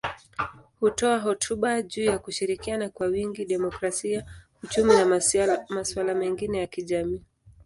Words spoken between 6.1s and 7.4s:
mengine ya kijamii.